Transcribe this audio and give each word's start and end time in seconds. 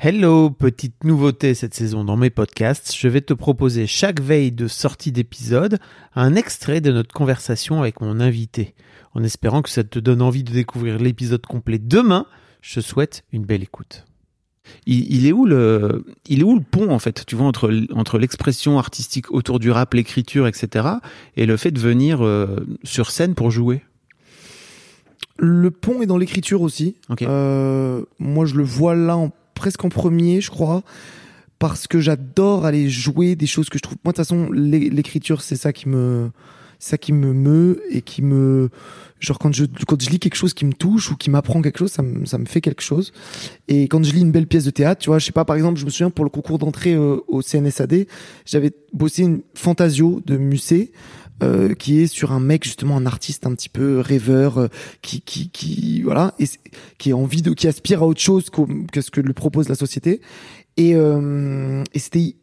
Hello, 0.00 0.50
petite 0.50 1.02
nouveauté 1.02 1.54
cette 1.54 1.74
saison 1.74 2.04
dans 2.04 2.16
mes 2.16 2.30
podcasts, 2.30 2.94
je 2.96 3.08
vais 3.08 3.20
te 3.20 3.34
proposer 3.34 3.88
chaque 3.88 4.20
veille 4.20 4.52
de 4.52 4.68
sortie 4.68 5.10
d'épisode 5.10 5.78
un 6.14 6.36
extrait 6.36 6.80
de 6.80 6.92
notre 6.92 7.12
conversation 7.12 7.80
avec 7.80 8.00
mon 8.00 8.20
invité. 8.20 8.74
En 9.14 9.24
espérant 9.24 9.60
que 9.60 9.70
ça 9.70 9.82
te 9.82 9.98
donne 9.98 10.22
envie 10.22 10.44
de 10.44 10.52
découvrir 10.52 10.98
l'épisode 10.98 11.44
complet 11.44 11.80
demain, 11.80 12.26
je 12.62 12.76
te 12.76 12.80
souhaite 12.80 13.24
une 13.32 13.44
belle 13.44 13.64
écoute. 13.64 14.04
Il, 14.86 15.26
est 15.26 15.32
où 15.32 15.46
le, 15.46 16.04
il 16.26 16.40
est 16.40 16.44
où 16.44 16.54
le 16.54 16.62
pont 16.62 16.90
en 16.90 16.98
fait, 17.00 17.24
tu 17.26 17.34
vois, 17.34 17.46
entre, 17.46 17.72
entre 17.92 18.18
l'expression 18.18 18.78
artistique 18.78 19.32
autour 19.32 19.58
du 19.58 19.70
rap, 19.72 19.94
l'écriture, 19.94 20.46
etc., 20.46 20.86
et 21.36 21.46
le 21.46 21.56
fait 21.56 21.70
de 21.72 21.80
venir 21.80 22.24
euh, 22.24 22.66
sur 22.84 23.10
scène 23.10 23.34
pour 23.34 23.50
jouer? 23.50 23.82
Le 25.38 25.70
pont 25.70 26.02
est 26.02 26.06
dans 26.06 26.18
l'écriture 26.18 26.62
aussi. 26.62 26.96
Ok. 27.08 27.22
Euh, 27.22 28.04
moi, 28.18 28.44
je 28.44 28.54
le 28.56 28.62
vois 28.62 28.94
là 28.94 29.16
en- 29.16 29.32
presque 29.58 29.84
en 29.84 29.88
premier, 29.90 30.40
je 30.40 30.50
crois, 30.50 30.82
parce 31.58 31.86
que 31.86 32.00
j'adore 32.00 32.64
aller 32.64 32.88
jouer 32.88 33.36
des 33.36 33.46
choses 33.46 33.68
que 33.68 33.78
je 33.78 33.82
trouve. 33.82 33.98
Moi, 34.04 34.12
de 34.12 34.16
toute 34.16 34.24
façon, 34.24 34.50
l'é- 34.52 34.90
l'écriture, 34.90 35.42
c'est 35.42 35.56
ça 35.56 35.72
qui 35.72 35.88
me, 35.88 36.30
ça 36.78 36.96
qui 36.96 37.12
me 37.12 37.32
meut 37.32 37.82
et 37.90 38.00
qui 38.02 38.22
me, 38.22 38.70
genre 39.18 39.38
quand 39.40 39.52
je 39.52 39.64
quand 39.86 40.00
je 40.00 40.10
lis 40.10 40.20
quelque 40.20 40.36
chose 40.36 40.54
qui 40.54 40.64
me 40.64 40.72
touche 40.72 41.10
ou 41.10 41.16
qui 41.16 41.28
m'apprend 41.30 41.60
quelque 41.60 41.78
chose, 41.80 41.90
ça 41.90 42.02
me 42.02 42.24
ça 42.26 42.38
me 42.38 42.46
fait 42.46 42.60
quelque 42.60 42.82
chose. 42.82 43.12
Et 43.66 43.88
quand 43.88 44.04
je 44.04 44.12
lis 44.12 44.20
une 44.20 44.30
belle 44.30 44.46
pièce 44.46 44.64
de 44.64 44.70
théâtre, 44.70 45.00
tu 45.02 45.10
vois, 45.10 45.18
je 45.18 45.26
sais 45.26 45.32
pas, 45.32 45.44
par 45.44 45.56
exemple, 45.56 45.78
je 45.80 45.84
me 45.84 45.90
souviens 45.90 46.10
pour 46.10 46.24
le 46.24 46.30
concours 46.30 46.58
d'entrée 46.58 46.94
euh, 46.94 47.16
au 47.26 47.42
CNSAD, 47.42 48.06
j'avais 48.46 48.70
bossé 48.92 49.22
une 49.24 49.40
Fantasio 49.54 50.22
de 50.24 50.36
Musset. 50.36 50.92
Euh, 51.42 51.74
qui 51.74 52.00
est 52.00 52.06
sur 52.08 52.32
un 52.32 52.40
mec 52.40 52.64
justement 52.64 52.96
un 52.96 53.06
artiste 53.06 53.46
un 53.46 53.54
petit 53.54 53.68
peu 53.68 54.00
rêveur 54.00 54.58
euh, 54.58 54.68
qui 55.02 55.20
qui 55.20 55.50
qui 55.50 56.02
voilà 56.02 56.34
et 56.40 56.46
qui 56.98 57.12
a 57.12 57.16
envie 57.16 57.42
de 57.42 57.52
qui 57.52 57.68
aspire 57.68 58.02
à 58.02 58.06
autre 58.06 58.20
chose 58.20 58.50
que 58.50 59.00
ce 59.00 59.10
que 59.10 59.20
lui 59.20 59.34
propose 59.34 59.68
la 59.68 59.76
société. 59.76 60.20
Et 60.76 60.96
euh, 60.96 61.84
et 61.94 61.98
c'était 61.98 62.34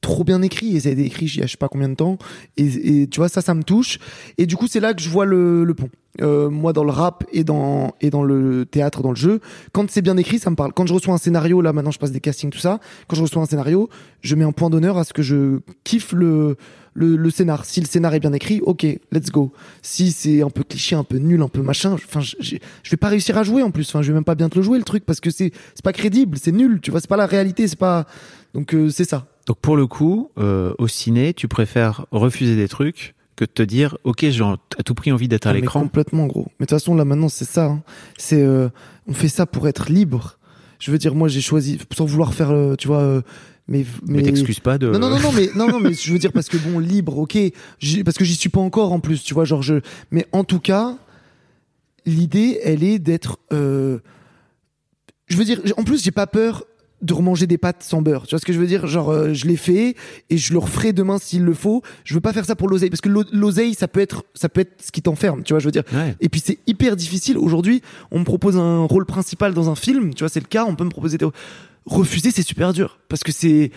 trop 0.00 0.24
bien 0.24 0.42
écrit 0.42 0.76
et 0.76 0.80
ça 0.80 0.88
a 0.88 0.92
été 0.92 1.04
écrit 1.04 1.26
il 1.26 1.40
y 1.40 1.42
a 1.42 1.46
je 1.46 1.52
sais 1.52 1.56
pas 1.56 1.68
combien 1.68 1.88
de 1.88 1.94
temps 1.94 2.18
et, 2.56 3.06
tu 3.10 3.20
vois 3.20 3.28
ça 3.28 3.42
ça 3.42 3.54
me 3.54 3.62
touche 3.62 3.98
et 4.38 4.46
du 4.46 4.56
coup 4.56 4.66
c'est 4.66 4.80
là 4.80 4.94
que 4.94 5.02
je 5.02 5.08
vois 5.08 5.26
le, 5.26 5.64
le 5.64 5.74
pont. 5.74 5.90
Euh, 6.20 6.50
moi 6.50 6.72
dans 6.72 6.82
le 6.82 6.90
rap 6.90 7.24
et 7.32 7.44
dans 7.44 7.94
et 8.00 8.10
dans 8.10 8.24
le 8.24 8.66
théâtre 8.66 9.00
dans 9.02 9.10
le 9.10 9.16
jeu 9.16 9.40
quand 9.72 9.88
c'est 9.90 10.02
bien 10.02 10.16
écrit 10.16 10.40
ça 10.40 10.50
me 10.50 10.56
parle. 10.56 10.72
Quand 10.72 10.84
je 10.84 10.92
reçois 10.92 11.14
un 11.14 11.18
scénario 11.18 11.60
là 11.60 11.72
maintenant 11.72 11.92
je 11.92 11.98
passe 11.98 12.10
des 12.10 12.20
castings 12.20 12.50
tout 12.50 12.58
ça 12.58 12.80
quand 13.06 13.14
je 13.14 13.22
reçois 13.22 13.42
un 13.42 13.46
scénario 13.46 13.88
je 14.20 14.34
mets 14.34 14.44
un 14.44 14.50
point 14.50 14.70
d'honneur 14.70 14.98
à 14.98 15.04
ce 15.04 15.12
que 15.12 15.22
je 15.22 15.60
kiffe 15.84 16.12
le 16.12 16.56
le, 16.94 17.16
le 17.16 17.30
scénar. 17.30 17.64
Si 17.64 17.80
le 17.80 17.86
scénar 17.86 18.12
est 18.14 18.20
bien 18.20 18.32
écrit 18.32 18.60
ok 18.60 18.84
let's 19.12 19.30
go. 19.30 19.52
Si 19.82 20.10
c'est 20.10 20.42
un 20.42 20.50
peu 20.50 20.64
cliché 20.64 20.96
un 20.96 21.04
peu 21.04 21.18
nul 21.18 21.40
un 21.42 21.48
peu 21.48 21.62
machin 21.62 21.92
enfin 21.92 22.20
je 22.20 22.58
vais 22.90 22.96
pas 22.96 23.08
réussir 23.08 23.38
à 23.38 23.44
jouer 23.44 23.62
en 23.62 23.70
plus. 23.70 23.88
Enfin 23.88 24.02
je 24.02 24.08
vais 24.08 24.14
même 24.14 24.24
pas 24.24 24.34
bien 24.34 24.48
te 24.48 24.56
le 24.56 24.62
jouer 24.62 24.78
le 24.78 24.84
truc 24.84 25.06
parce 25.06 25.20
que 25.20 25.30
c'est 25.30 25.52
c'est 25.74 25.84
pas 25.84 25.92
crédible 25.92 26.38
c'est 26.42 26.52
nul 26.52 26.80
tu 26.82 26.90
vois 26.90 27.00
c'est 27.00 27.08
pas 27.08 27.16
la 27.16 27.26
réalité 27.26 27.68
c'est 27.68 27.78
pas 27.78 28.06
donc 28.52 28.74
euh, 28.74 28.90
c'est 28.90 29.08
ça 29.08 29.29
Donc 29.46 29.58
pour 29.58 29.76
le 29.76 29.86
coup, 29.86 30.30
euh, 30.38 30.74
au 30.78 30.86
ciné, 30.88 31.34
tu 31.34 31.48
préfères 31.48 32.06
refuser 32.10 32.56
des 32.56 32.68
trucs 32.68 33.14
que 33.36 33.44
de 33.44 33.50
te 33.50 33.62
dire, 33.62 33.96
ok, 34.04 34.26
j'ai 34.28 34.44
à 34.44 34.82
tout 34.84 34.94
prix 34.94 35.12
envie 35.12 35.26
d'être 35.28 35.46
à 35.46 35.50
Ah, 35.50 35.54
l'écran. 35.54 35.80
complètement 35.80 36.26
gros. 36.26 36.46
Mais 36.60 36.66
de 36.66 36.70
toute 36.70 36.78
façon 36.78 36.94
là 36.94 37.04
maintenant 37.04 37.28
c'est 37.30 37.46
ça. 37.46 37.66
hein. 37.66 37.82
C'est 38.18 38.42
euh, 38.42 38.68
on 39.08 39.14
fait 39.14 39.28
ça 39.28 39.46
pour 39.46 39.66
être 39.66 39.90
libre. 39.90 40.38
Je 40.78 40.90
veux 40.90 40.98
dire 40.98 41.14
moi 41.14 41.28
j'ai 41.28 41.40
choisi 41.40 41.78
sans 41.96 42.04
vouloir 42.04 42.34
faire 42.34 42.50
euh, 42.50 42.74
tu 42.76 42.86
vois 42.88 43.00
euh, 43.00 43.22
mais 43.66 43.84
Mais 44.06 44.22
t'excuses 44.22 44.60
pas 44.60 44.78
de. 44.78 44.88
non, 44.90 44.98
non, 44.98 45.10
non, 45.10 45.20
non, 45.20 45.32
mais, 45.32 45.48
non, 45.54 45.68
non, 45.68 45.78
mais 45.80 45.94
je 45.94 46.12
veux 46.12 46.18
dire 46.18 46.32
parce 46.32 46.48
que 46.48 46.56
bon, 46.58 46.78
libre, 46.80 47.16
ok, 47.18 47.38
parce 48.04 48.16
que 48.18 48.24
j'y 48.24 48.34
suis 48.34 48.48
pas 48.48 48.60
encore 48.60 48.92
en 48.92 48.98
plus, 49.00 49.22
tu 49.22 49.32
vois, 49.32 49.44
genre 49.44 49.62
je, 49.62 49.76
mais 50.10 50.26
en 50.32 50.42
tout 50.44 50.58
cas, 50.58 50.96
l'idée, 52.04 52.58
elle 52.64 52.82
est 52.82 52.98
d'être, 52.98 53.38
euh, 53.52 54.00
je 55.28 55.36
veux 55.36 55.44
dire, 55.44 55.60
en 55.76 55.84
plus, 55.84 56.02
j'ai 56.02 56.10
pas 56.10 56.26
peur 56.26 56.64
de 57.02 57.14
remanger 57.14 57.46
des 57.46 57.56
pâtes 57.58 57.82
sans 57.82 58.02
beurre, 58.02 58.26
tu 58.26 58.30
vois 58.30 58.38
ce 58.38 58.44
que 58.44 58.52
je 58.52 58.58
veux 58.58 58.66
dire, 58.66 58.86
genre 58.86 59.10
euh, 59.10 59.32
je 59.32 59.46
l'ai 59.46 59.56
fait 59.56 59.96
et 60.28 60.36
je 60.36 60.52
le 60.52 60.58
referai 60.58 60.92
demain 60.92 61.18
s'il 61.18 61.44
le 61.44 61.54
faut. 61.54 61.82
Je 62.04 62.14
veux 62.14 62.20
pas 62.20 62.32
faire 62.32 62.44
ça 62.44 62.56
pour 62.56 62.68
l'oseille 62.68 62.90
parce 62.90 63.00
que 63.00 63.08
l'o- 63.08 63.24
l'oseille, 63.32 63.74
ça 63.74 63.88
peut 63.88 64.00
être, 64.00 64.24
ça 64.34 64.48
peut 64.48 64.60
être 64.60 64.82
ce 64.84 64.92
qui 64.92 65.00
t'enferme, 65.00 65.42
tu 65.42 65.52
vois, 65.52 65.60
je 65.60 65.64
veux 65.64 65.72
dire? 65.72 65.84
Ouais. 65.92 66.14
Et 66.20 66.28
puis 66.28 66.42
c'est 66.44 66.58
hyper 66.66 66.96
difficile. 66.96 67.38
Aujourd'hui, 67.38 67.82
on 68.10 68.18
me 68.18 68.24
propose 68.24 68.56
un 68.56 68.84
rôle 68.84 69.06
principal 69.06 69.54
dans 69.54 69.70
un 69.70 69.74
film, 69.74 70.12
tu 70.14 70.20
vois, 70.20 70.28
c'est 70.28 70.40
le 70.40 70.46
cas, 70.46 70.64
on 70.66 70.76
peut 70.76 70.84
me 70.84 70.90
proposer 70.90 71.16
des... 71.16 71.26
Refuser, 71.86 72.30
c'est 72.30 72.42
super 72.42 72.72
dur. 72.74 72.98
Parce 73.08 73.24
que 73.24 73.32
c'est... 73.32 73.70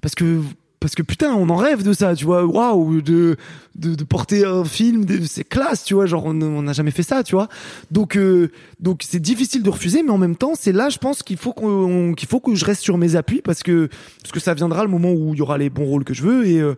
Parce 0.00 0.14
que... 0.14 0.40
Parce 0.80 0.94
que 0.94 1.02
putain, 1.02 1.32
on 1.32 1.48
en 1.48 1.56
rêve 1.56 1.82
de 1.82 1.92
ça, 1.92 2.14
tu 2.14 2.24
vois. 2.24 2.44
Waouh, 2.44 3.02
de, 3.02 3.36
de, 3.74 3.94
de 3.96 4.04
porter 4.04 4.44
un 4.44 4.64
film, 4.64 5.04
c'est 5.26 5.42
classe, 5.42 5.82
tu 5.82 5.94
vois. 5.94 6.06
Genre, 6.06 6.24
on 6.26 6.34
n'a 6.62 6.72
jamais 6.72 6.92
fait 6.92 7.02
ça, 7.02 7.24
tu 7.24 7.34
vois. 7.34 7.48
Donc, 7.90 8.16
euh, 8.16 8.52
donc 8.78 9.02
c'est 9.04 9.18
difficile 9.20 9.64
de 9.64 9.70
refuser, 9.70 10.04
mais 10.04 10.10
en 10.10 10.18
même 10.18 10.36
temps, 10.36 10.52
c'est 10.56 10.70
là, 10.72 10.88
je 10.88 10.98
pense 10.98 11.24
qu'il 11.24 11.36
faut 11.36 11.52
qu'on, 11.52 12.14
qu'il 12.14 12.28
faut 12.28 12.38
que 12.38 12.54
je 12.54 12.64
reste 12.64 12.82
sur 12.82 12.96
mes 12.96 13.16
appuis 13.16 13.42
parce 13.42 13.64
que, 13.64 13.88
parce 14.22 14.30
que 14.30 14.38
ça 14.38 14.54
viendra 14.54 14.84
le 14.84 14.88
moment 14.88 15.12
où 15.12 15.34
il 15.34 15.38
y 15.38 15.42
aura 15.42 15.58
les 15.58 15.68
bons 15.68 15.84
rôles 15.84 16.04
que 16.04 16.14
je 16.14 16.22
veux 16.22 16.46
et, 16.46 16.60
euh, 16.60 16.74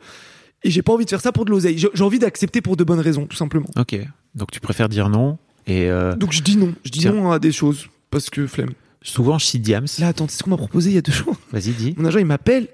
et 0.64 0.70
j'ai 0.70 0.80
pas 0.82 0.92
envie 0.94 1.04
de 1.04 1.10
faire 1.10 1.20
ça 1.20 1.32
pour 1.32 1.44
de 1.44 1.50
l'oseille. 1.50 1.76
J'ai 1.78 2.02
envie 2.04 2.18
d'accepter 2.18 2.62
pour 2.62 2.76
de 2.78 2.84
bonnes 2.84 3.00
raisons, 3.00 3.26
tout 3.26 3.36
simplement. 3.36 3.68
Ok. 3.78 3.96
Donc 4.34 4.50
tu 4.50 4.60
préfères 4.60 4.88
dire 4.88 5.10
non 5.10 5.36
et 5.66 5.90
euh, 5.90 6.14
Donc 6.16 6.32
je 6.32 6.40
dis 6.42 6.56
non. 6.56 6.72
Je 6.86 6.90
dis 6.90 7.06
non 7.06 7.32
à 7.32 7.38
des 7.38 7.52
choses 7.52 7.88
parce 8.10 8.30
que 8.30 8.46
flemme. 8.46 8.70
souvent 9.02 9.38
chez 9.38 9.58
Diams. 9.58 9.86
Là, 9.98 10.08
attends, 10.08 10.26
c'est 10.28 10.38
ce 10.38 10.42
qu'on 10.42 10.50
m'a 10.50 10.56
proposé 10.56 10.90
il 10.90 10.94
y 10.94 10.98
a 10.98 11.02
deux 11.02 11.12
jours. 11.12 11.36
Vas-y, 11.52 11.70
dis. 11.72 11.94
Mon 11.98 12.06
agent, 12.06 12.18
il 12.18 12.24
m'appelle. 12.26 12.68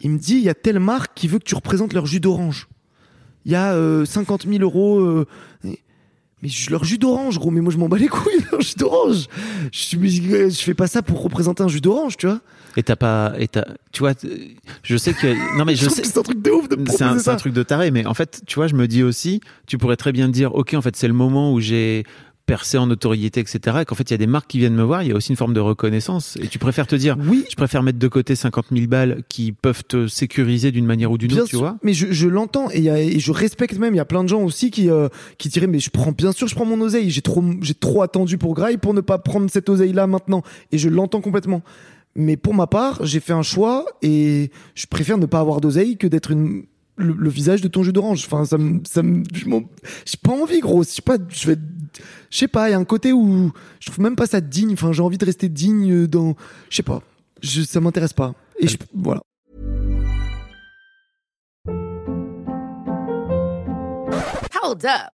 Il 0.00 0.10
me 0.10 0.18
dit, 0.18 0.34
il 0.34 0.42
y 0.42 0.48
a 0.48 0.54
telle 0.54 0.78
marque 0.78 1.12
qui 1.14 1.26
veut 1.28 1.38
que 1.38 1.44
tu 1.44 1.54
représentes 1.54 1.92
leur 1.92 2.06
jus 2.06 2.20
d'orange. 2.20 2.68
Il 3.44 3.52
y 3.52 3.54
a 3.56 3.72
euh, 3.74 4.04
50 4.04 4.46
000 4.48 4.62
euros. 4.62 5.00
euh, 5.00 5.26
mais 6.40 6.48
je- 6.48 6.70
leur 6.70 6.84
jus 6.84 6.98
d'orange, 6.98 7.38
gros. 7.38 7.50
Mais 7.50 7.60
moi, 7.60 7.72
je 7.72 7.78
m'en 7.78 7.88
bats 7.88 7.98
les 7.98 8.06
couilles, 8.08 8.44
leur 8.52 8.60
jus 8.60 8.74
d'orange. 8.76 9.26
Je, 9.72 9.96
mais 9.96 10.08
je 10.08 10.22
je 10.50 10.60
fais 10.62 10.74
pas 10.74 10.86
ça 10.86 11.02
pour 11.02 11.20
représenter 11.22 11.62
un 11.64 11.68
jus 11.68 11.80
d'orange, 11.80 12.16
tu 12.16 12.26
vois. 12.26 12.40
Et 12.76 12.82
t'as 12.84 12.94
pas, 12.94 13.32
et 13.38 13.48
t'as, 13.48 13.64
tu 13.90 14.00
vois, 14.00 14.12
je 14.84 14.96
sais 14.96 15.14
que, 15.14 15.58
non 15.58 15.64
mais 15.64 15.74
je, 15.76 15.86
trouve 15.86 15.96
sais, 15.96 16.02
que 16.02 16.08
c'est 16.08 16.18
un 16.18 16.22
truc 16.22 16.40
de 16.42 16.50
ouf 16.50 16.68
de 16.68 16.76
me 16.76 16.86
c'est 16.86 17.02
un, 17.02 17.16
un 17.18 17.36
truc 17.36 17.52
de 17.52 17.62
taré, 17.64 17.90
mais 17.90 18.06
en 18.06 18.14
fait, 18.14 18.42
tu 18.46 18.54
vois, 18.54 18.68
je 18.68 18.76
me 18.76 18.86
dis 18.86 19.02
aussi, 19.02 19.40
tu 19.66 19.78
pourrais 19.78 19.96
très 19.96 20.12
bien 20.12 20.28
dire, 20.28 20.54
ok, 20.54 20.74
en 20.74 20.82
fait, 20.82 20.94
c'est 20.94 21.08
le 21.08 21.14
moment 21.14 21.52
où 21.52 21.58
j'ai 21.60 22.04
percé 22.48 22.78
en 22.78 22.86
notoriété, 22.86 23.40
etc. 23.40 23.80
Et 23.82 23.84
qu'en 23.84 23.94
fait, 23.94 24.04
il 24.04 24.12
y 24.12 24.14
a 24.14 24.18
des 24.18 24.26
marques 24.26 24.48
qui 24.48 24.58
viennent 24.58 24.74
me 24.74 24.82
voir, 24.82 25.02
il 25.02 25.10
y 25.10 25.12
a 25.12 25.14
aussi 25.14 25.30
une 25.30 25.36
forme 25.36 25.52
de 25.52 25.60
reconnaissance. 25.60 26.38
Et 26.42 26.48
tu 26.48 26.58
préfères 26.58 26.86
te 26.86 26.96
dire, 26.96 27.14
Oui, 27.28 27.44
je 27.50 27.56
préfère 27.56 27.82
mettre 27.82 27.98
de 27.98 28.08
côté 28.08 28.34
50 28.34 28.68
000 28.72 28.86
balles 28.86 29.22
qui 29.28 29.52
peuvent 29.52 29.84
te 29.84 30.06
sécuriser 30.08 30.72
d'une 30.72 30.86
manière 30.86 31.12
ou 31.12 31.18
d'une 31.18 31.34
autre, 31.34 31.44
tu 31.44 31.56
vois? 31.56 31.76
Mais 31.82 31.92
je, 31.92 32.10
je 32.10 32.26
l'entends 32.26 32.68
et, 32.72 32.86
et 32.86 33.20
je 33.20 33.32
respecte 33.32 33.78
même. 33.78 33.92
Il 33.92 33.98
y 33.98 34.00
a 34.00 34.06
plein 34.06 34.24
de 34.24 34.30
gens 34.30 34.42
aussi 34.42 34.70
qui 34.70 34.88
euh, 34.88 35.08
qui 35.36 35.50
diraient 35.50 35.66
mais 35.66 35.78
je 35.78 35.90
prends 35.90 36.10
bien 36.10 36.32
sûr 36.32 36.48
je 36.48 36.54
prends 36.54 36.64
mon 36.64 36.80
oseille. 36.80 37.10
J'ai 37.10 37.20
trop 37.20 37.44
j'ai 37.60 37.74
trop 37.74 38.00
attendu 38.00 38.38
pour 38.38 38.54
Grail 38.54 38.78
pour 38.78 38.94
ne 38.94 39.02
pas 39.02 39.18
prendre 39.18 39.50
cette 39.50 39.68
oseille 39.68 39.92
là 39.92 40.06
maintenant 40.06 40.42
et 40.72 40.78
je 40.78 40.88
l'entends 40.88 41.20
complètement. 41.20 41.62
Mais 42.16 42.38
pour 42.38 42.54
ma 42.54 42.66
part, 42.66 43.04
j'ai 43.04 43.20
fait 43.20 43.34
un 43.34 43.42
choix 43.42 43.84
et 44.00 44.50
je 44.74 44.86
préfère 44.86 45.18
ne 45.18 45.26
pas 45.26 45.40
avoir 45.40 45.60
d'oseille 45.60 45.98
que 45.98 46.06
d'être 46.06 46.30
une 46.30 46.64
le, 46.98 47.14
le 47.14 47.30
visage 47.30 47.60
de 47.60 47.68
ton 47.68 47.82
jus 47.82 47.92
d'orange. 47.92 48.24
Enfin, 48.26 48.44
ça 48.44 48.58
me, 48.58 48.80
ça 48.88 49.02
me, 49.02 49.22
je 49.32 49.44
j'ai 49.44 50.18
pas 50.22 50.32
envie, 50.32 50.60
gros. 50.60 50.82
Je 50.82 50.88
sais 50.88 51.02
pas, 51.02 51.16
je 51.28 51.46
vais, 51.46 51.56
je 52.30 52.38
sais 52.38 52.48
pas. 52.48 52.68
Il 52.68 52.72
y 52.72 52.74
a 52.74 52.78
un 52.78 52.84
côté 52.84 53.12
où 53.12 53.52
je 53.80 53.90
trouve 53.90 54.02
même 54.02 54.16
pas 54.16 54.26
ça 54.26 54.40
digne. 54.40 54.72
Enfin, 54.72 54.92
j'ai 54.92 55.02
envie 55.02 55.18
de 55.18 55.24
rester 55.24 55.48
digne 55.48 56.06
dans, 56.06 56.34
je 56.70 56.76
sais 56.76 56.82
pas. 56.82 57.02
Je, 57.42 57.62
ça 57.62 57.80
m'intéresse 57.80 58.12
pas. 58.12 58.34
Et 58.60 58.66
voilà. 58.94 59.22
Hold 64.62 64.84
up. 64.84 65.17